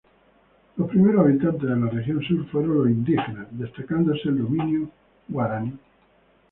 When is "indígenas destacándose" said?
2.89-4.29